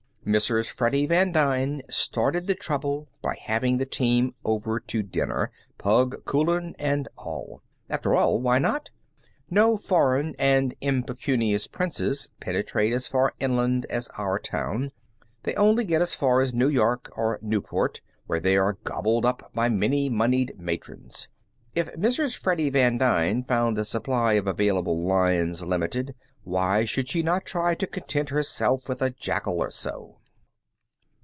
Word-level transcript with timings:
Mrs. 0.23 0.67
Freddy 0.69 1.07
Van 1.07 1.31
Dyne 1.31 1.81
started 1.89 2.45
the 2.45 2.53
trouble 2.53 3.09
by 3.23 3.33
having 3.41 3.77
the 3.77 3.87
team 3.87 4.35
over 4.45 4.79
to 4.79 5.01
dinner, 5.01 5.49
"Pug" 5.79 6.23
Coulan 6.25 6.75
and 6.77 7.07
all. 7.17 7.63
After 7.89 8.13
all, 8.13 8.39
why 8.39 8.59
not? 8.59 8.91
No 9.49 9.77
foreign 9.77 10.35
and 10.37 10.75
impecunious 10.79 11.65
princes 11.65 12.29
penetrate 12.39 12.93
as 12.93 13.07
far 13.07 13.33
inland 13.39 13.87
as 13.89 14.09
our 14.09 14.37
town. 14.37 14.91
They 15.41 15.53
get 15.53 15.59
only 15.59 15.95
as 15.95 16.13
far 16.13 16.39
as 16.39 16.53
New 16.53 16.69
York, 16.69 17.11
or 17.17 17.39
Newport, 17.41 18.01
where 18.27 18.39
they 18.39 18.57
are 18.57 18.77
gobbled 18.83 19.25
up 19.25 19.49
by 19.55 19.69
many 19.69 20.07
moneyed 20.07 20.53
matrons. 20.55 21.29
If 21.73 21.93
Mrs. 21.93 22.37
Freddy 22.37 22.69
Van 22.69 22.99
Dyne 22.99 23.43
found 23.43 23.75
the 23.75 23.83
supply 23.85 24.33
of 24.33 24.45
available 24.45 25.01
lions 25.01 25.63
limited, 25.63 26.13
why 26.43 26.83
should 26.85 27.07
she 27.07 27.21
not 27.21 27.45
try 27.45 27.75
to 27.75 27.85
content 27.85 28.29
herself 28.29 28.89
with 28.89 28.99
a 28.99 29.11
jackal 29.11 29.59
or 29.59 29.69
so? 29.69 30.17